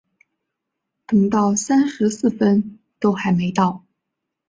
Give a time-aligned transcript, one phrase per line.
[1.05, 3.85] 等到三十四分都还没到